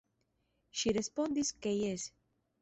Ŝi 0.81 0.93
respondis, 0.99 1.53
ke 1.67 1.75
jes". 1.83 2.09